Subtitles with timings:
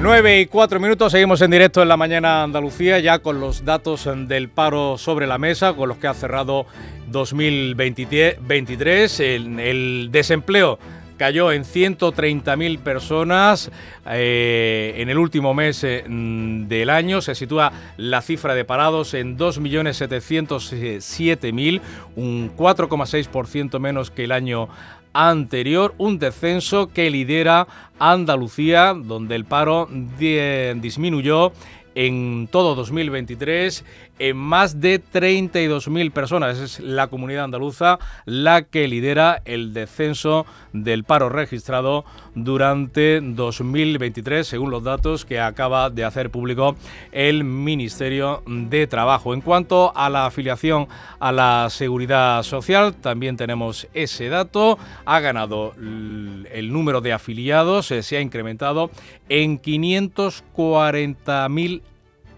[0.00, 4.06] 9 y 4 minutos, seguimos en directo en la mañana Andalucía, ya con los datos
[4.28, 6.66] del paro sobre la mesa, con los que ha cerrado
[7.08, 9.20] 2023.
[9.20, 10.78] El, desempleo
[11.16, 13.70] cayó en 130.000 personas
[14.06, 17.22] eh, en el último mes eh, del año.
[17.22, 21.80] Se sitúa la cifra de parados en 2.707.000,
[22.16, 24.68] un 4,6% menos que el año
[25.14, 27.66] anterior, un descenso que lidera
[27.98, 29.88] Andalucía, donde el paro
[30.18, 31.52] disminuyó
[31.94, 33.84] en todo 2023
[34.18, 36.58] en más de 32.000 personas.
[36.58, 44.70] Es la comunidad andaluza la que lidera el descenso del paro registrado durante 2023, según
[44.70, 46.76] los datos que acaba de hacer público
[47.12, 49.34] el Ministerio de Trabajo.
[49.34, 50.88] En cuanto a la afiliación
[51.20, 54.78] a la seguridad social, también tenemos ese dato.
[55.04, 58.90] Ha ganado el número de afiliados, eh, se ha incrementado
[59.28, 61.82] en 540.000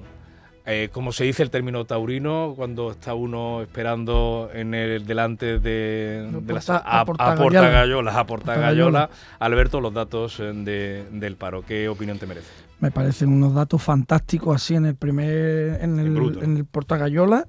[0.65, 6.29] eh, como se dice el término taurino cuando está uno esperando en el delante de,
[6.47, 9.09] las aportagayolas, aportagayolas.
[9.39, 12.47] Alberto, los datos eh, del paro, ¿qué opinión te merece?
[12.79, 17.47] Me parecen unos datos fantásticos así en el primer, en el, en el portagayola.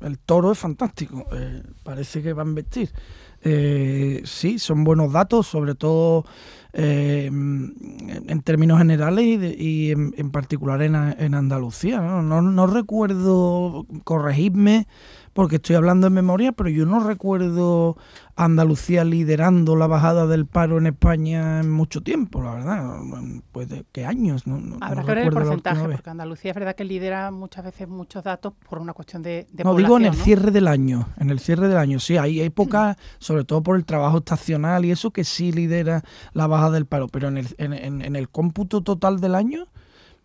[0.00, 2.90] El toro es fantástico, eh, parece que va a vestir.
[3.42, 6.24] sí, son buenos datos, sobre todo
[6.78, 9.24] eh, en términos generales
[9.58, 12.00] y, en, particular en, en Andalucía.
[12.02, 12.20] ¿no?
[12.22, 14.86] No, no recuerdo, corregidme,
[15.36, 17.98] porque estoy hablando en memoria, pero yo no recuerdo
[18.36, 22.96] Andalucía liderando la bajada del paro en España en mucho tiempo, la verdad.
[23.52, 24.46] Pues de qué años.
[24.46, 28.24] No, Habrá que ver el porcentaje, porque Andalucía es verdad que lidera muchas veces muchos
[28.24, 31.68] datos por una cuestión de, No, digo en el cierre del año, en el cierre
[31.68, 32.00] del año.
[32.00, 36.46] Sí, hay épocas, sobre todo por el trabajo estacional y eso, que sí lidera la
[36.46, 39.66] bajada del paro, pero en el, en, en el cómputo total del año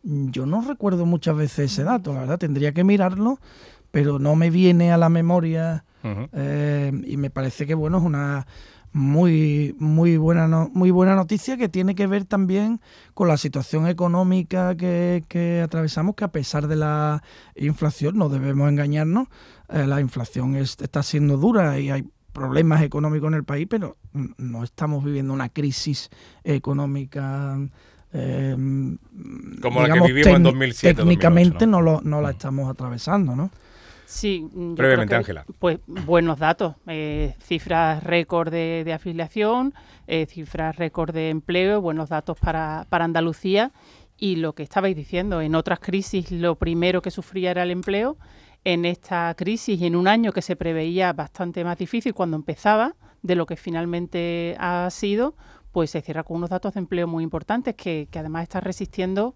[0.04, 3.40] yo no recuerdo muchas veces ese dato, la verdad, tendría que mirarlo
[3.92, 5.86] pero no me viene a la memoria
[6.34, 8.48] eh, y me parece que bueno es una
[8.94, 12.82] muy muy buena muy buena noticia que tiene que ver también
[13.14, 17.24] con la situación económica que, atravesamos que a pesar de la
[17.56, 19.28] inflación no debemos engañarnos
[19.70, 23.98] eh, la inflación está siendo dura y hay problemas económicos en el país pero
[24.38, 26.10] no estamos viviendo una crisis
[26.44, 27.60] económica
[28.14, 28.56] eh,
[29.62, 31.82] como la que vivimos en 2007 técnicamente ¿no?
[31.82, 33.52] lo, no la estamos atravesando ¿no?
[34.12, 35.46] Sí, brevemente, Ángela.
[35.58, 39.74] Pues buenos datos, eh, cifras récord de, afiliación,
[40.06, 43.72] eh, cifras récord de empleo, buenos datos para, para Andalucía.
[44.18, 48.18] Y lo que estabais diciendo, en otras crisis lo primero que sufría era el empleo.
[48.66, 53.36] En esta crisis, en un año que se preveía bastante más difícil cuando empezaba de
[53.36, 55.36] lo que finalmente ha sido,
[55.72, 59.36] pues se cierra con unos datos de empleo muy importantes que, que además está resistiendo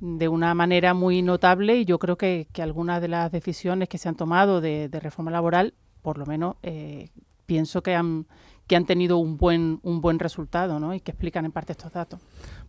[0.00, 3.98] de una manera muy notable y yo creo que, que algunas de las decisiones que
[3.98, 7.08] se han tomado de, reforma laboral, por lo menos eh,
[7.46, 8.26] pienso que han,
[8.66, 10.94] que han tenido un buen, un buen resultado ¿no?
[10.94, 12.20] y que explican en parte estos datos.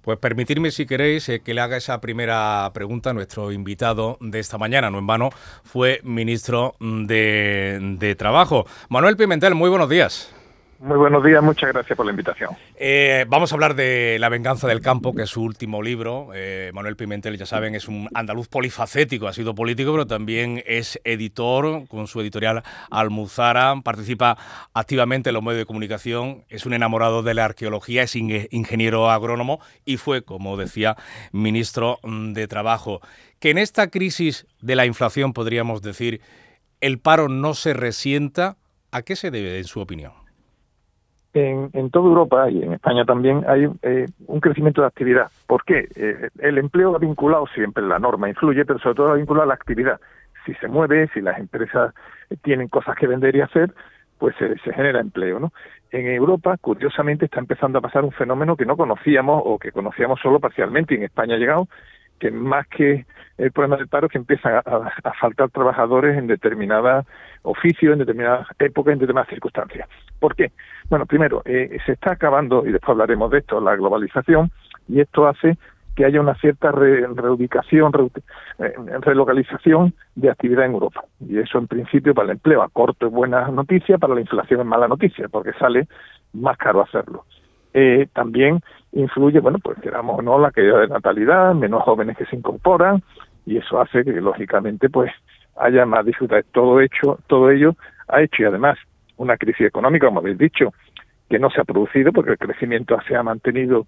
[0.02, 4.40] Pues permitirme, si queréis, eh, que le haga esa primera pregunta a nuestro invitado de
[4.40, 5.30] esta mañana, no en vano,
[5.64, 8.66] fue ministro de, de Trabajo.
[8.88, 10.34] Manuel Pimentel, muy buenos días.
[10.82, 12.52] Muy buenos días, muchas gracias por la invitación.
[12.78, 16.30] Eh, vamos a hablar de La venganza del campo, que es su último libro.
[16.34, 20.98] Eh, Manuel Pimentel, ya saben, es un andaluz polifacético, ha sido político, pero también es
[21.04, 24.38] editor con su editorial Almuzara, participa
[24.74, 29.60] activamente en los medios de comunicación, es un enamorado de la arqueología, es ingeniero agrónomo
[29.84, 30.96] y fue, como decía,
[31.34, 33.02] ministro de Trabajo.
[33.40, 36.22] Que en esta crisis de la inflación, podríamos decir,
[36.80, 38.56] el paro no se resienta,
[38.92, 40.29] ¿a qué se debe, en su opinión?
[41.34, 45.28] En, en toda Europa y en España también hay eh, un crecimiento de actividad.
[45.48, 45.88] ¿Por qué?
[45.96, 49.48] Eh, el empleo ha vinculado siempre, la norma influye, pero sobre todo ha vinculado a
[49.48, 50.00] la actividad.
[50.46, 51.94] Si se mueve, si las empresas
[52.42, 53.74] tienen cosas que vender y hacer,
[54.18, 55.52] pues se, se genera empleo, ¿no?
[55.92, 60.20] En Europa, curiosamente, está empezando a pasar un fenómeno que no conocíamos o que conocíamos
[60.20, 61.68] solo parcialmente y en España ha llegado,
[62.20, 63.06] que más que
[63.38, 67.06] el problema del paro que empiezan a, faltar trabajadores en determinadas
[67.44, 69.88] oficios, en determinadas épocas, en determinadas circunstancias.
[70.20, 70.52] ¿Por qué?
[70.90, 74.52] Bueno, primero, eh, se está acabando, y después hablaremos de esto, la globalización,
[74.88, 75.58] y esto hace
[75.96, 77.92] que haya una cierta reubicación,
[78.60, 81.04] eh, relocalización de actividad en Europa.
[81.20, 84.62] Y eso, en principio, para el empleo a corto es buena noticia, para la inflación
[84.62, 85.88] es mala noticia, porque sale
[86.34, 87.26] más caro hacerlo.
[87.74, 88.62] Eh, también
[88.92, 93.04] influye, bueno, pues queramos o no, la caída de natalidad, menos jóvenes que se incorporan,
[93.46, 95.12] y eso hace que, lógicamente, pues
[95.56, 96.46] haya más dificultades.
[96.52, 97.76] Todo, hecho, todo ello
[98.08, 98.78] ha hecho, y además,
[99.18, 100.74] una crisis económica, como habéis dicho,
[101.30, 103.86] que no se ha producido porque el crecimiento se ha mantenido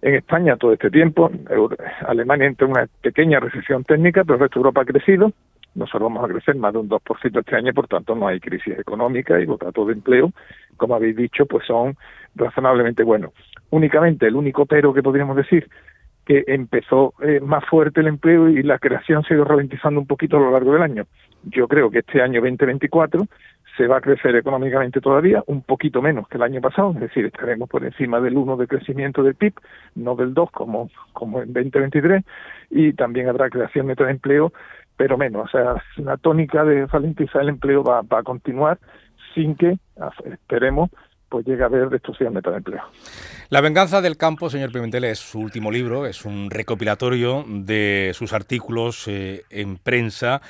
[0.00, 1.30] en España todo este tiempo.
[2.06, 5.32] Alemania entra en una pequeña recesión técnica, pero el resto de Europa ha crecido.
[5.74, 8.78] Nosotros vamos a crecer más de un 2% este año, por tanto no hay crisis
[8.78, 10.30] económica y los datos de empleo,
[10.76, 11.96] como habéis dicho, pues son
[12.34, 13.32] razonablemente buenos.
[13.70, 15.68] Únicamente, el único pero que podríamos decir
[16.24, 20.06] que empezó eh, más fuerte el empleo y la creación se ha ido ralentizando un
[20.06, 21.06] poquito a lo largo del año.
[21.44, 23.26] Yo creo que este año 2024
[23.76, 27.24] se va a crecer económicamente todavía, un poquito menos que el año pasado, es decir,
[27.24, 29.54] estaremos por encima del 1 de crecimiento del PIB,
[29.96, 32.22] no del 2 como, como en 2023,
[32.70, 34.52] y también habrá creación neta de empleo,
[34.96, 35.46] pero menos.
[35.46, 38.78] O sea, la tónica de ralentizar el empleo va, va a continuar
[39.34, 39.78] sin que,
[40.30, 40.90] esperemos,
[41.32, 42.82] pues llega a haber destrucción de empleo.
[43.48, 48.34] La venganza del campo, señor Pimentel, es su último libro, es un recopilatorio de sus
[48.34, 50.42] artículos eh, en prensa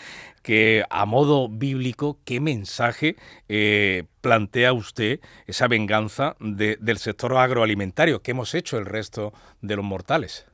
[0.43, 3.15] que a modo bíblico, ¿qué mensaje
[3.49, 8.21] eh, plantea usted esa venganza del sector agroalimentario?
[8.21, 10.51] ¿Qué hemos hecho el resto de los mortales?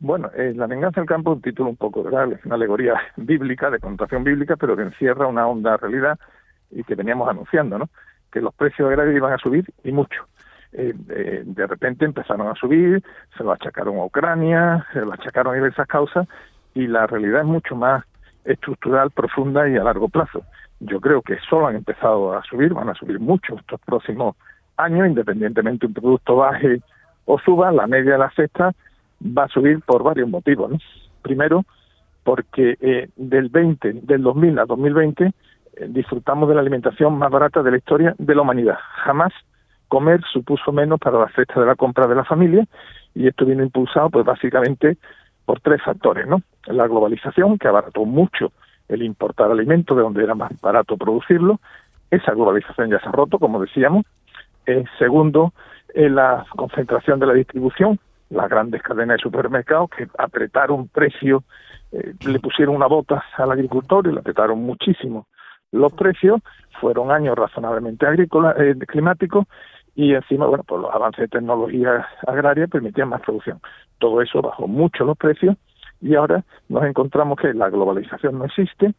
[0.00, 2.94] Bueno, eh, La venganza del campo es un título un poco grave, es una alegoría
[3.16, 6.18] bíblica, de connotación bíblica, pero que encierra una honda realidad
[6.72, 7.88] y que veníamos anunciando, ¿no?
[8.32, 10.26] Que los precios agrarios iban a subir y mucho.
[10.72, 13.02] Eh, eh, de repente empezaron a subir,
[13.36, 16.28] se lo achacaron a Ucrania, se lo achacaron a diversas causas
[16.74, 18.04] y la realidad es mucho más
[18.44, 20.42] estructural, profunda y a largo plazo.
[20.80, 24.36] Yo creo que solo han empezado a subir, van a subir mucho estos próximos
[24.76, 26.80] años, independientemente un producto baje
[27.24, 28.72] o suba, la media de la cesta
[29.22, 30.72] va a subir por varios motivos.
[31.22, 31.64] Primero,
[32.22, 35.32] porque eh, del 20, del 2000 a 2020 eh,
[35.88, 38.78] disfrutamos de la alimentación más barata de la historia de la humanidad.
[39.04, 39.32] Jamás
[39.88, 42.64] comer supuso menos para la cesta de la compra de la familia
[43.14, 44.96] y esto viene impulsado pues básicamente
[45.44, 46.42] por tres factores, ¿no?
[46.66, 48.52] La globalización, que abarató mucho
[48.88, 51.60] el importar alimentos de donde era más barato producirlo,
[52.10, 54.04] esa globalización ya se ha roto, como decíamos.
[54.66, 55.52] Eh, segundo,
[55.94, 57.98] eh, la concentración de la distribución,
[58.30, 61.44] las grandes cadenas de supermercados que apretaron precio,
[61.92, 65.26] le pusieron una bota al agricultor y le apretaron muchísimo
[65.76, 66.40] los precios,
[66.80, 69.46] fueron años razonablemente agrícolas, eh, climáticos,
[69.94, 73.60] y encima, bueno, pues los avances de tecnología agraria permitían más producción.
[73.98, 75.56] Todo eso bajó mucho los precios
[76.02, 78.92] y ahora nos encontramos que la globalización no existe,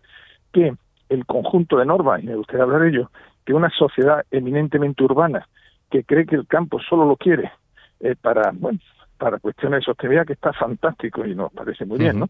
[0.52, 0.74] que
[1.10, 3.12] el conjunto de normas, y me gustaría hablar de ello,
[3.46, 5.48] que una sociedad eminentemente urbana
[5.90, 7.52] que cree que el campo solo lo quiere
[8.00, 8.80] eh, para, bueno,
[9.18, 12.30] para cuestiones de sostenibilidad, que está fantástico y nos parece muy bien, ¿no?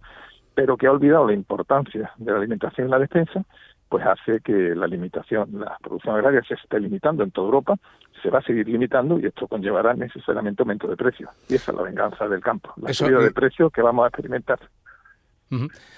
[0.54, 3.44] Pero que ha olvidado la importancia de la alimentación y la defensa,
[3.90, 7.76] pues hace que la limitación, la producción agraria se esté limitando en toda Europa,
[8.22, 11.30] se va a seguir limitando y esto conllevará necesariamente aumento de precios.
[11.50, 14.60] Y esa es la venganza del campo, la subida de precios que vamos a experimentar.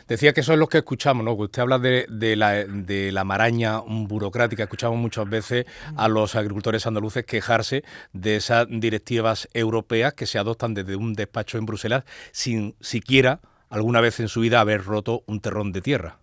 [0.07, 1.33] Decía que eso es lo que escuchamos, ¿no?
[1.33, 4.63] Usted habla de, la, de la maraña burocrática.
[4.63, 5.65] Escuchamos muchas veces
[5.95, 7.83] a los agricultores andaluces quejarse
[8.13, 13.39] de esas directivas europeas que se adoptan desde un despacho en Bruselas sin siquiera
[13.69, 16.18] alguna vez en su vida haber roto un terrón de tierra.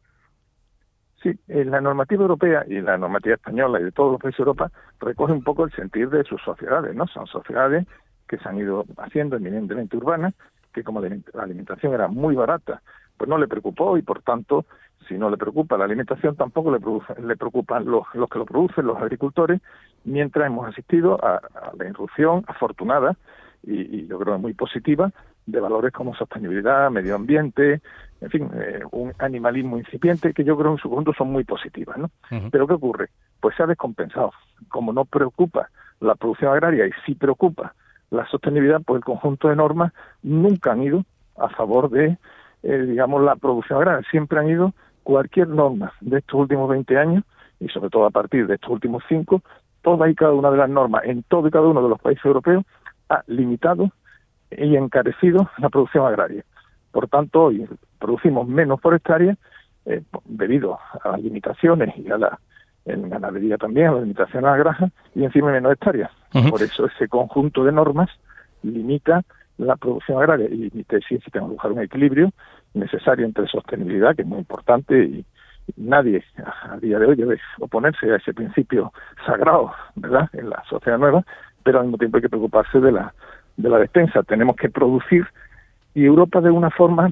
[1.27, 4.71] Sí, la normativa europea y la normativa española y de todos los países de Europa
[5.01, 7.09] recoge un poco el sentir de sus sociedades, ¿no?
[7.09, 7.85] Son sociedades
[8.29, 10.35] que se han ido haciendo eminentemente urbanas,
[10.73, 11.09] que como la
[11.43, 12.81] alimentación era muy barata,
[13.17, 14.67] pues no le preocupó y por tanto,
[15.09, 16.79] si no le preocupa la alimentación, tampoco le,
[17.27, 19.61] le preocupan los, los que lo producen, los agricultores,
[20.05, 21.41] mientras hemos asistido a,
[21.77, 23.17] la irrupción afortunada
[23.65, 25.11] y, y yo creo muy positiva
[25.47, 27.81] de valores como sostenibilidad, medio ambiente,
[28.21, 31.99] en fin, eh, un animalismo incipiente que yo creo en su conjunto son muy positivas,
[31.99, 32.11] ¿no?
[32.51, 33.09] Pero ¿qué ocurre?
[33.41, 34.33] Pues se ha descompensado.
[34.69, 35.69] Como no preocupa
[36.01, 37.75] la producción agraria y sí preocupa
[38.11, 39.93] la sostenibilidad, pues el conjunto de normas
[40.23, 41.05] nunca han ido
[41.37, 42.17] a favor de,
[42.63, 44.09] eh, digamos, la producción agraria.
[44.11, 47.25] Siempre han ido cualquier norma de estos últimos 20 años
[47.61, 49.43] y sobre todo a partir de estos últimos cinco,
[49.83, 52.25] todas y cada una de las normas en todo y cada uno de los países
[52.25, 52.65] europeos
[53.09, 53.91] ha limitado
[54.51, 56.45] y encarecido la producción agraria.
[56.97, 59.37] Por tanto, hoy producimos menos por hectárea
[59.85, 62.39] eh, debido a las limitaciones y a la
[62.87, 66.11] en ganadería también, a las limitaciones a la granja, y encima menos hectáreas.
[66.49, 68.09] Por eso ese conjunto de normas
[68.63, 69.25] limita
[69.59, 72.31] la producción agraria y mi tesis que tenemos que buscar un equilibrio
[72.73, 75.27] necesario entre sostenibilidad, que es muy importante, y
[75.77, 78.91] nadie a día de hoy debe oponerse a ese principio
[79.27, 81.27] sagrado, ¿verdad?, en la sociedad nueva,
[81.63, 83.13] pero al mismo tiempo hay que preocuparse de la
[83.59, 84.23] de la despensa.
[84.23, 85.27] Tenemos que producir
[85.97, 87.11] y Europa de una forma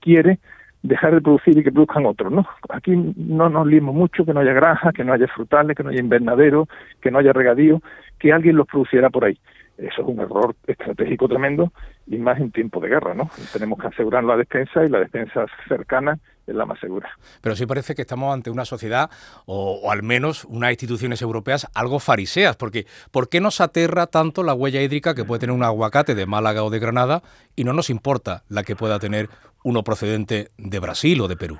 [0.00, 0.38] quiere
[0.82, 2.46] dejar de producir y que produzcan otros, ¿no?
[2.68, 5.90] Aquí no nos liemos mucho que no haya granja, que no haya frutales, que no
[5.90, 6.68] haya invernadero,
[7.00, 7.82] que no haya regadío,
[8.20, 9.36] que alguien los produciera por ahí.
[9.76, 11.72] Eso es un error estratégico tremendo
[12.06, 13.28] y más en tiempo de guerra, ¿no?
[13.52, 17.10] Tenemos que asegurar la defensa y la defensa cercana es la más segura.
[17.40, 19.10] Pero sí parece que estamos ante una sociedad,
[19.46, 24.54] o, al menos unas instituciones europeas, algo fariseas, porque ¿por qué nos aterra tanto la
[24.54, 27.22] huella hídrica que puede tener un aguacate de Málaga o de Granada
[27.56, 29.28] y no nos importa la que pueda tener
[29.64, 31.58] uno procedente de Brasil o de Perú?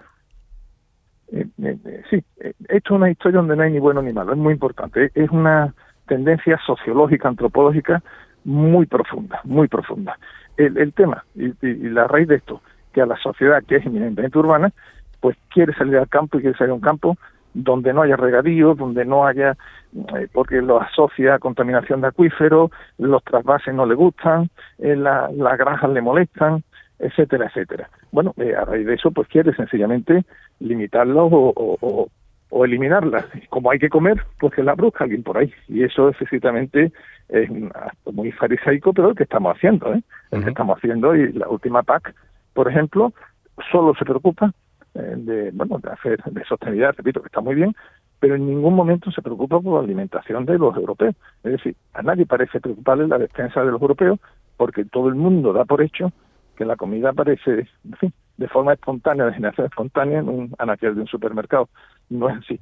[1.33, 4.33] Eh, eh, eh, sí, esto es una historia donde no hay ni bueno ni malo,
[4.33, 5.11] es muy importante.
[5.15, 5.75] Es una
[6.07, 8.03] tendencia sociológica, antropológica
[8.45, 10.19] muy profunda, muy profunda.
[10.59, 11.53] El, tema y,
[11.89, 12.61] la raíz de esto,
[12.93, 14.71] que a la sociedad que es eminentemente urbana,
[15.21, 17.17] pues quiere salir al campo y quiere salir a un campo
[17.55, 19.57] donde no haya regadío, donde no haya,
[20.17, 25.59] eh, porque lo asocia a contaminación de acuíferos, los trasvases no le gustan, eh, las
[25.59, 26.63] granjas le molestan,
[26.99, 27.91] etcétera, etcétera.
[28.11, 30.25] Bueno, eh, a raíz de eso, pues quiere sencillamente
[30.61, 32.09] limitarlo o,
[32.53, 33.25] o eliminarla.
[33.49, 35.53] Como hay que comer, pues que la brusca alguien por ahí.
[35.69, 36.93] Y eso excesivamente
[37.31, 40.03] es un acto muy farisaico, pero el que estamos haciendo, ¿eh?
[40.31, 42.15] El que estamos haciendo y la última PAC,
[42.53, 43.13] por ejemplo,
[43.71, 44.53] solo se preocupa
[44.95, 47.75] eh, de, bueno, de hacer de sostenibilidad, repito que está muy bien,
[48.21, 51.15] pero en ningún momento se preocupa por la alimentación de los europeos.
[51.43, 54.21] Es decir, a nadie parece preocuparle la defensa de los europeos
[54.57, 56.13] porque todo el mundo da por hecho
[56.57, 57.67] que la comida aparece,
[58.37, 61.69] de forma espontánea, de generación espontánea en un anaquel de un supermercado.
[62.11, 62.61] No es así.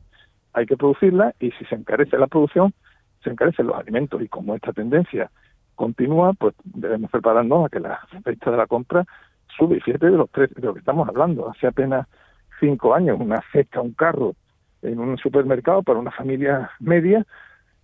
[0.52, 2.72] Hay que producirla y si se encarece la producción,
[3.22, 4.22] se encarecen los alimentos.
[4.22, 5.30] Y como esta tendencia
[5.74, 9.04] continúa, pues debemos prepararnos a que la fecha de la compra
[9.60, 9.76] sube.
[9.76, 11.48] Y fíjate de los tres de lo que estamos hablando.
[11.48, 12.06] Hace apenas
[12.58, 14.34] cinco años, una cesta, un carro
[14.82, 17.24] en un supermercado para una familia media,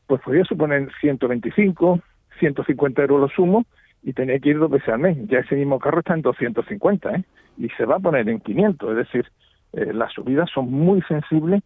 [0.06, 2.00] pues podría suponer 125,
[2.38, 3.64] 150 euros lo sumo
[4.02, 5.18] y tenía que ir dos veces al mes.
[5.28, 7.24] Ya ese mismo carro está en 250, ¿eh?
[7.58, 9.26] Y se va a poner en 500, es decir,
[9.72, 11.62] eh, las subidas son muy sensibles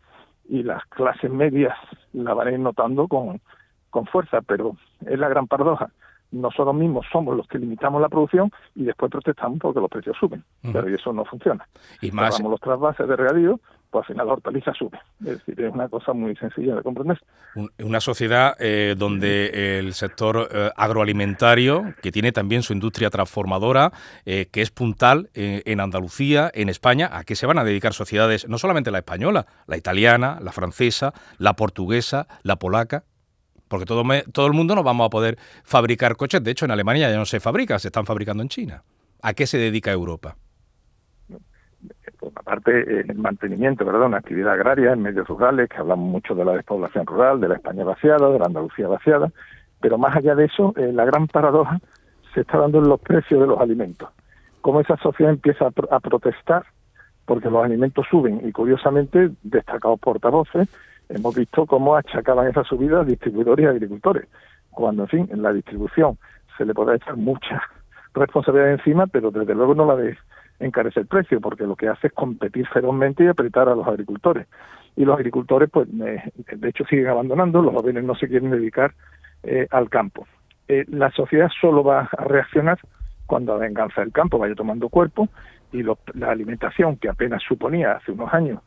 [0.49, 1.77] y las clases medias
[2.13, 3.41] la van a ir notando con,
[3.91, 4.77] con fuerza, pero
[5.07, 5.91] es la gran paradoja.
[6.33, 10.45] Nosotros mismos somos los que limitamos la producción y después protestamos porque los precios suben,
[10.63, 11.67] pero eso no funciona.
[12.01, 12.41] Y más...
[12.41, 13.61] los trasvases de regadío,
[13.91, 14.99] pues al final la hortaliza sube.
[15.21, 17.21] Es decir, es una cosa muy sencilla de comprender.
[17.81, 23.93] Una sociedad eh, donde el sector eh, agroalimentario, que tiene también su industria transformadora,
[24.25, 28.49] eh, que es puntal en Andalucía, en España, ¿a qué se van a dedicar sociedades,
[28.49, 33.05] no solamente la española, la italiana, la francesa, la portuguesa, la polaca?
[33.71, 36.43] Porque todo, todo el mundo no vamos a poder fabricar coches.
[36.43, 38.83] De hecho, en Alemania ya no se fabrica, se están fabricando en China.
[39.23, 40.37] ¿A qué se dedica Europa?
[42.35, 43.85] aparte eh, el mantenimiento.
[43.85, 47.55] Una actividad agraria en medios rurales, que hablamos mucho de la despoblación rural, de la
[47.55, 49.31] España vaciada, de la Andalucía vaciada,
[49.81, 51.79] pero más allá de eso, eh, la gran paradoja
[52.35, 54.09] se está dando en los precios de los alimentos.
[54.61, 56.65] Cómo esa sociedad empieza a, protestar
[57.25, 60.69] porque los alimentos suben y curiosamente, destacados portavoces,
[61.11, 64.29] hemos visto cómo achacaban esa subida a distribuidores y agricultores,
[64.71, 66.19] cuando en fin, en la distribución
[66.57, 67.63] se le puede echar mucha
[68.15, 70.17] responsabilidad encima, pero desde luego no la de
[70.61, 74.47] encarece el precio, porque lo que hace es competir ferozmente y apretar a los agricultores.
[74.95, 78.93] Y los agricultores, pues, de hecho, siguen abandonando, los jóvenes no se quieren dedicar
[79.43, 80.27] eh, al campo.
[80.69, 82.79] Eh, la sociedad solo va a reaccionar
[83.25, 85.29] cuando la venganza del campo vaya tomando cuerpo
[85.73, 88.61] y la alimentación que apenas suponía hace unos años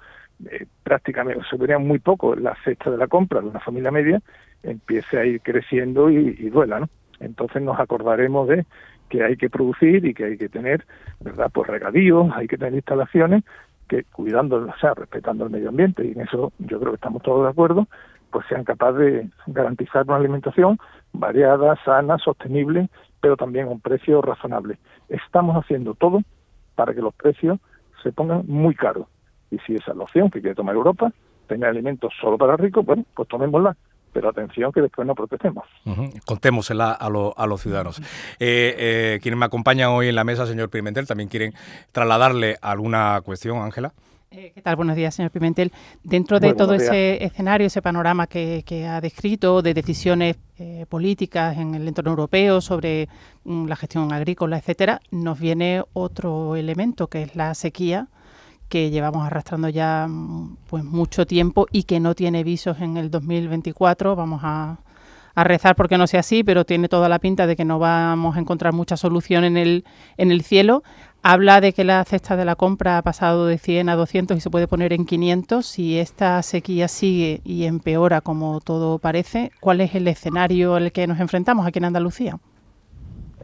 [0.51, 4.21] eh, prácticamente suponía muy poco la cesta de la compra de una familia media
[4.63, 6.89] empiece a ir creciendo y, y duela, ¿no?
[7.19, 8.65] Entonces nos acordaremos de
[9.09, 10.85] que hay que producir y que hay que tener,
[11.19, 11.51] ¿verdad?
[11.53, 13.43] Pues regadíos, hay que tener instalaciones
[13.87, 17.21] que cuidando, o sea, respetando el medio ambiente, y en eso yo creo que estamos
[17.21, 17.87] todos de acuerdo,
[18.31, 20.79] pues sean capaces de garantizar una alimentación
[21.11, 22.89] variada, sana, sostenible,
[23.21, 24.79] pero también a un precio razonable.
[25.09, 26.21] Estamos haciendo todo
[26.75, 27.59] para que los precios
[28.01, 29.05] se pongan muy caros.
[29.53, 31.11] Y si esa es la opción que quiere tomar Europa,
[31.47, 33.75] tener alimentos solo para ricos, bueno, pues tomémosla
[34.13, 35.65] pero atención que después no protestemos.
[36.25, 37.99] Contémosela a, a los ciudadanos.
[38.39, 41.53] Eh, eh, quienes me acompañan hoy en la mesa, señor Pimentel, también quieren
[41.91, 43.91] trasladarle alguna cuestión, Ángela.
[44.29, 44.75] Eh, ¿Qué tal?
[44.75, 45.71] Buenos días, señor Pimentel.
[46.03, 50.37] Dentro de todo ese escenario, ese panorama que, ha descrito de decisiones
[50.89, 53.09] políticas en el entorno europeo sobre
[53.45, 58.09] mm, la gestión agrícola, etcétera, nos viene otro elemento que es la sequía
[58.73, 63.11] que llevamos arrastrando ya mm, pues mucho tiempo y que no tiene visos en el
[63.11, 64.15] 2024.
[64.15, 64.79] Vamos a,
[65.35, 68.39] rezar porque no sea así, pero tiene toda la pinta de que no vamos a
[68.39, 69.83] encontrar mucha solución en el,
[70.17, 70.81] en el cielo.
[71.21, 74.41] Habla de que la cesta de la compra ha pasado de 100 a 200 y
[74.41, 75.63] se puede poner en 500.
[75.63, 81.05] Si esta sequía sigue y empeora como todo parece, ¿cuál es el escenario al que
[81.05, 82.39] nos enfrentamos aquí en Andalucía?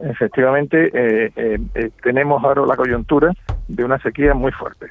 [0.02, 3.32] Efectivamente, eh, eh, eh, tenemos ahora la coyuntura
[3.68, 4.86] de una sequía muy fuerte.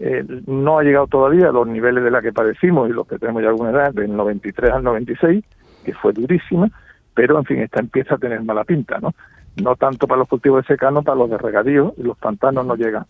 [0.00, 3.18] Eh, no ha llegado todavía a los niveles de la que padecimos y los que
[3.18, 5.44] tenemos ya alguna edad, del 93 al 96,
[5.84, 6.68] que fue durísima,
[7.14, 9.14] pero en fin, esta empieza a tener mala pinta, ¿no?
[9.62, 12.74] No tanto para los cultivos de secano, para los de regadío, y los pantanos no
[12.74, 13.06] llegan.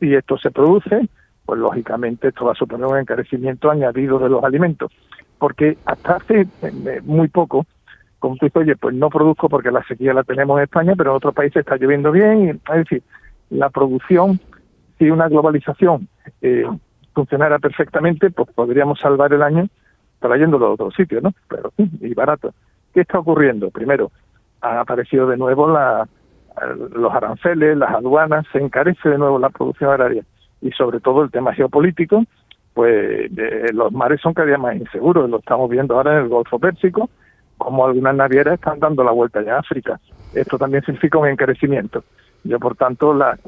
[0.00, 1.08] Y esto se produce,
[1.44, 4.90] pues lógicamente esto va a suponer un encarecimiento añadido de los alimentos,
[5.38, 7.66] porque hasta hace eh, muy poco,
[8.18, 11.10] como tú dices, oye, pues no produzco porque la sequía la tenemos en España, pero
[11.10, 13.02] en otros países está lloviendo bien, y, es decir,
[13.50, 14.40] la producción,
[14.98, 16.08] si una globalización
[16.42, 16.64] eh,
[17.14, 19.68] funcionara perfectamente, pues podríamos salvar el año
[20.20, 21.32] trayéndolo a otros sitios, ¿no?
[21.48, 22.52] Pero sí, y barato.
[22.92, 23.70] ¿Qué está ocurriendo?
[23.70, 24.10] Primero,
[24.60, 26.08] han aparecido de nuevo la,
[26.94, 30.24] los aranceles, las aduanas, se encarece de nuevo la producción agraria
[30.60, 32.24] y sobre todo el tema geopolítico,
[32.74, 33.30] pues
[33.72, 37.08] los mares son cada día más inseguros, lo estamos viendo ahora en el Golfo Pérsico,
[37.58, 39.98] como algunas navieras están dando la vuelta ya a África.
[40.34, 42.04] Esto también significa un encarecimiento.
[42.44, 43.38] Yo, por tanto, la,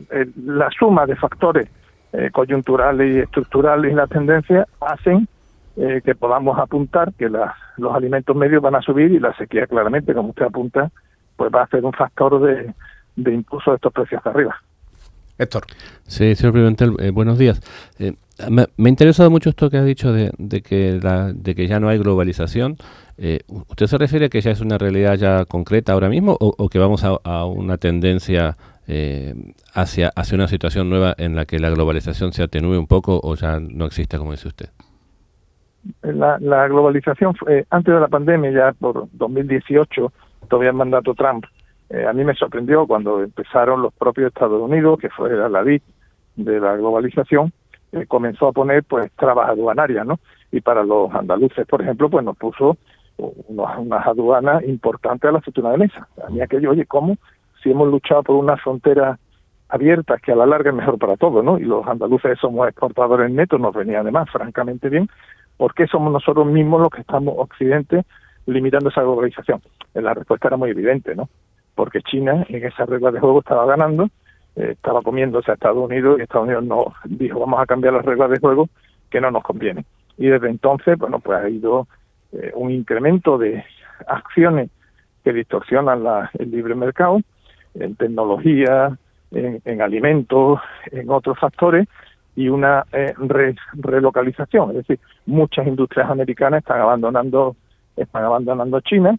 [0.44, 1.68] la suma de factores
[2.12, 5.28] eh, coyunturales y estructurales y la tendencia hacen
[5.76, 10.14] eh, que podamos apuntar que los alimentos medios van a subir y la sequía, claramente,
[10.14, 10.90] como usted apunta,
[11.36, 12.72] pues va a ser un factor de,
[13.14, 14.56] de impulso de estos precios hacia arriba.
[15.36, 15.64] Héctor.
[16.06, 17.60] Sí, señor Pimentel, eh, buenos días.
[17.98, 21.68] me, me, ha interesado mucho esto que ha dicho de, de, que la, de que
[21.68, 22.76] ya no hay globalización.
[23.18, 26.68] ¿Usted se refiere a que ya es una realidad ya concreta ahora mismo o, o
[26.68, 28.56] que vamos a, a una tendencia
[28.90, 29.34] eh,
[29.74, 33.34] hacia, hacia una situación nueva en la que la globalización se atenúe un poco o
[33.34, 34.70] ya no existe, como dice usted?
[36.02, 40.12] La, globalización, fue, antes de la pandemia, ya por 2018,
[40.48, 41.44] todavía el mandato Trump,
[41.90, 45.82] eh, a mí me sorprendió cuando empezaron los propios Estados Unidos, que fue la DIC
[46.36, 47.52] de la globalización,
[47.92, 50.18] eh, comenzó a poner pues trabas aduanarias, ¿no?
[50.50, 52.78] Y para los andaluces, por ejemplo, pues nos puso
[53.18, 56.08] unas, unas aduanas importantes a la fortuna de mesa.
[56.26, 57.18] A mí aquello, oye, ¿cómo
[57.62, 59.18] si hemos luchado por una frontera
[59.68, 61.58] abierta que a la larga es mejor para todos, ¿no?
[61.58, 65.08] Y los andaluces somos exportadores netos, nos venía además francamente bien,
[65.56, 68.04] ¿por qué somos nosotros mismos los que estamos, Occidente,
[68.46, 69.60] limitando esa globalización?
[69.94, 71.28] Eh, la respuesta era muy evidente, ¿no?
[71.74, 74.08] Porque China en esa regla de juego estaba ganando,
[74.56, 78.04] eh, estaba comiéndose a Estados Unidos y Estados Unidos no dijo vamos a cambiar las
[78.04, 78.68] reglas de juego
[79.10, 79.84] que no nos conviene.
[80.16, 81.86] Y desde entonces, bueno, pues ha ido
[82.32, 83.64] eh, un incremento de
[84.06, 84.70] acciones
[85.24, 87.20] que distorsionan la, el libre mercado,
[87.74, 88.98] en tecnología,
[89.30, 91.88] en, alimentos, en otros factores,
[92.34, 93.14] y una eh,
[93.74, 94.70] relocalización.
[94.70, 97.56] Es decir, muchas industrias americanas están abandonando,
[97.96, 99.16] están abandonando China,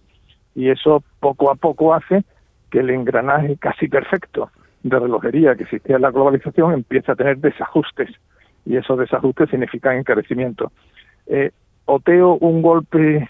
[0.56, 2.24] y eso poco a poco hace
[2.70, 4.52] que el engranaje casi perfecto
[4.84, 8.10] de relojería que existía en la globalización empiece a tener desajustes,
[8.66, 10.72] y esos desajustes significan encarecimiento.
[11.28, 11.52] Eh,
[11.86, 13.28] Oteo un golpe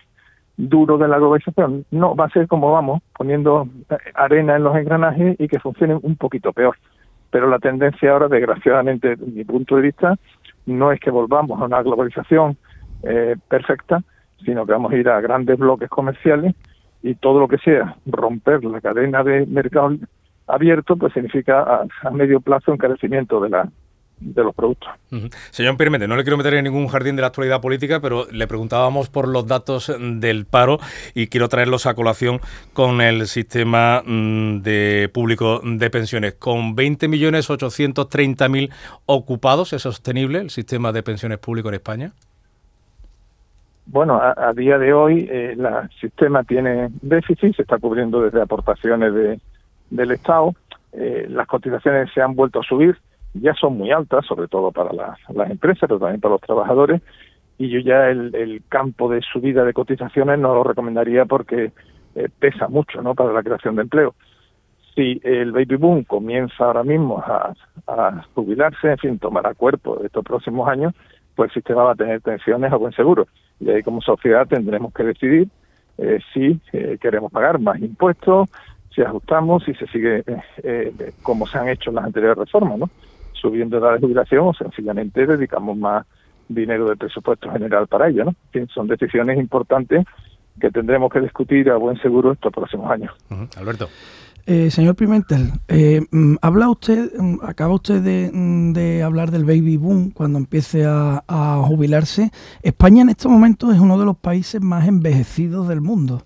[0.60, 1.86] duro de la globalización.
[1.90, 3.68] No, va a ser como vamos, poniendo
[4.14, 6.76] arena en los engranajes y que funcionen un poquito peor.
[7.32, 10.18] Pero la tendencia ahora, desgraciadamente, desde mi punto de vista,
[10.66, 12.58] no es que volvamos a una globalización
[13.04, 14.04] eh, perfecta,
[14.44, 16.54] sino que vamos a ir a grandes bloques comerciales
[17.02, 19.96] y todo lo que sea romper la cadena de mercado
[20.48, 23.70] abierto, pues significa a, a medio plazo encarecimiento de la
[24.20, 24.90] de los productos.
[25.52, 28.48] Señor Pirmete, no le quiero meter en ningún jardín de la actualidad política, pero le
[28.48, 30.80] preguntábamos por los datos del paro
[31.14, 32.40] y quiero traerlos a colación
[32.74, 36.34] con el sistema mm, de público de pensiones.
[36.36, 38.72] Con 20.830.000
[39.06, 42.12] ocupados, ¿es sostenible el sistema de pensiones público en España?
[43.92, 45.66] Bueno, a, día de hoy eh, el
[46.00, 49.40] sistema tiene déficit, se está cubriendo desde aportaciones de,
[49.90, 50.54] del Estado,
[50.92, 52.96] eh, las cotizaciones se han vuelto a subir,
[53.34, 55.18] ya son muy altas, sobre todo para las,
[55.50, 57.02] empresas, pero también para los trabajadores,
[57.58, 61.72] y yo ya el, campo de subida de cotizaciones no lo recomendaría porque
[62.16, 63.16] eh, pesa mucho ¿no?
[63.16, 64.16] para la creación de empleo.
[64.96, 67.54] Si el baby boom comienza ahora mismo a,
[68.34, 70.94] jubilarse, en fin, tomará cuerpo estos próximos años,
[71.36, 73.28] pues el sistema va a tener tensiones a buen seguro.
[73.60, 75.48] Y ahí como sociedad tendremos que decidir
[75.98, 78.50] eh, si eh, queremos pagar más impuestos,
[78.94, 80.24] si ajustamos, si se sigue
[81.22, 82.90] como se han hecho las anteriores reformas, ¿no?
[83.40, 86.06] Subiendo la jubilación o sencillamente dedicamos más
[86.48, 88.26] dinero del presupuesto general para ello.
[88.26, 88.36] ¿no?
[88.74, 90.06] son decisiones importantes
[90.60, 93.14] que tendremos que discutir a buen seguro estos próximos años.
[93.58, 93.88] Alberto.
[94.46, 99.78] Eh, señor Pimentel, eh, mm, habla usted, mm, acaba usted mm, de, hablar del baby
[99.78, 102.32] boom cuando empiece a, a, jubilarse.
[102.64, 106.24] España en este momento es uno de los países más envejecidos del mundo.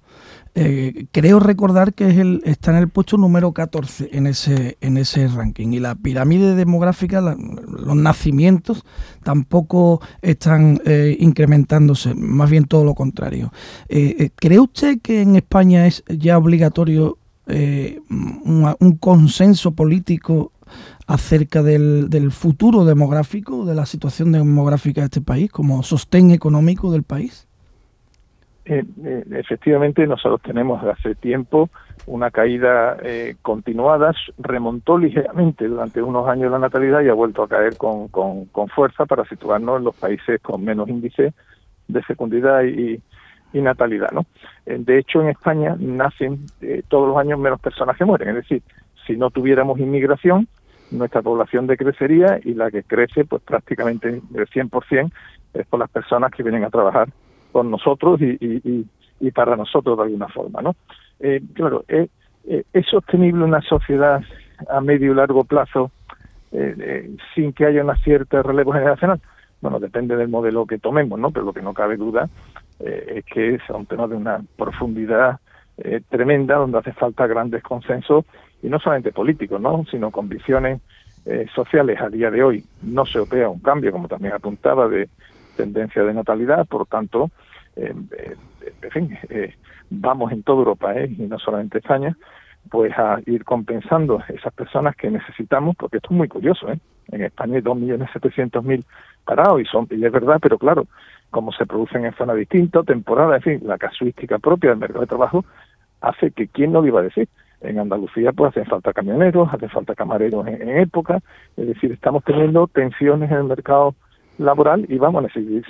[0.55, 4.97] Eh, creo recordar que es el, está en el puesto número 14 en ese, en
[4.97, 5.69] ese ranking.
[5.69, 8.85] Y la pirámide demográfica, los nacimientos,
[9.23, 13.51] tampoco están eh, incrementándose, más bien todo lo contrario.
[13.89, 20.53] Eh, ¿Cree usted que en España es ya obligatorio un, consenso político
[21.07, 26.91] acerca del, del futuro demográfico, de la situación demográfica de este país, como sostén económico
[26.91, 27.47] del país?
[28.65, 31.69] Eh, eh, efectivamente, nosotros tenemos hace tiempo
[32.07, 37.49] una caída eh, continuada, remontó ligeramente durante unos años la natalidad y ha vuelto a
[37.49, 41.33] caer con, con, fuerza para situarnos en los países con menos índice
[41.89, 43.01] de fecundidad y,
[43.51, 44.11] y natalidad.
[44.11, 44.25] ¿no?
[44.65, 46.45] De hecho, en España nacen
[46.87, 48.63] todos los años menos personas que mueren, es decir,
[49.05, 50.47] si no tuviéramos inmigración,
[50.91, 55.11] nuestra población decrecería y la que crece, pues prácticamente del 100%
[55.53, 57.09] es por las personas que vienen a trabajar
[57.53, 58.85] con nosotros y,
[59.21, 60.75] y, para nosotros de alguna forma, ¿no?
[61.21, 62.09] Eh, claro, eh,
[62.45, 64.21] eh, ¿es sostenible una sociedad
[64.69, 65.91] a medio y largo plazo
[67.33, 69.19] sin que haya una cierta relevo generacional?
[69.61, 71.31] Bueno, depende del modelo que tomemos, ¿no?
[71.31, 72.29] Pero lo que no cabe duda
[72.79, 75.39] es que es un tema de una profundidad
[76.09, 78.25] tremenda donde hace falta grandes consensos
[78.61, 79.83] y no solamente políticos, ¿no?
[79.89, 80.79] Sino convicciones
[81.55, 82.63] sociales a día de hoy.
[82.83, 85.09] No se opera un cambio, como también apuntaba, de
[85.55, 87.31] tendencia de natalidad, por tanto,
[87.75, 88.35] eh, eh,
[88.81, 89.55] en fin, eh,
[89.89, 92.15] vamos en toda Europa y no solamente España,
[92.69, 97.55] pues a ir compensando esas personas que necesitamos, porque esto es muy curioso, en España
[97.55, 98.85] hay 2.700.000
[99.25, 100.85] parados y, son, y es verdad, pero claro,
[101.29, 105.07] como se producen en zonas distintas, temporadas, en fin, la casuística propia del mercado de
[105.07, 105.45] trabajo
[106.01, 107.27] hace que, ¿quién no lo iba a decir?
[107.61, 111.19] En Andalucía pues hacen falta camioneros, hacen falta camareros en época,
[111.55, 113.95] es decir, estamos teniendo tensiones en el mercado
[114.37, 115.63] laboral y vamos a seguir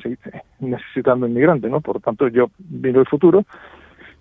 [0.60, 1.82] necesitando inmigrantes, ¿no?
[1.82, 3.44] Por tanto, yo miro el futuro,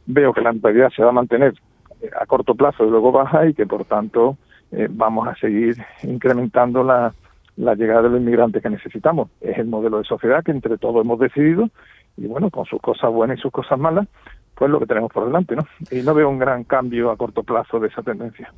[0.07, 1.55] veo que la natalidad se va a mantener
[2.00, 4.37] eh, a corto plazo y luego baja y que, por tanto,
[4.72, 7.14] eh, vamos a seguir incrementando la,
[7.57, 9.28] la llegada de los inmigrantes que necesitamos.
[9.40, 11.68] Es el modelo de sociedad que entre todos hemos decidido
[12.16, 14.09] y, bueno, con sus cosas buenas y sus cosas malas,
[14.54, 15.66] pues lo que tenemos por delante, ¿no?
[15.90, 18.52] Y no veo un gran cambio a corto plazo de esa tendencia.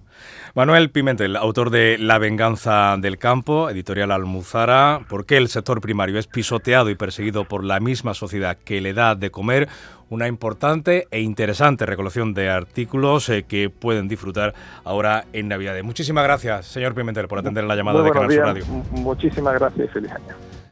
[0.55, 6.19] Manuel Pimentel, autor de La venganza del campo, editorial Almuzara, ¿por qué el sector primario
[6.19, 9.69] es pisoteado y perseguido por la misma sociedad que le da de comer?
[10.11, 14.53] Una importante e interesante recolección de artículos eh, que pueden disfrutar
[14.85, 15.75] ahora en Navidad.
[15.83, 18.65] Muchísimas gracias, señor Pimentel, por atender la llamada de Canal Sur Radio.
[18.91, 20.64] Muchísimas gracias y feliz año.